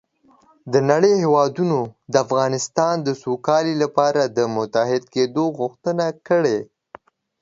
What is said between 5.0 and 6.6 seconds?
کېدو غوښتنه کړې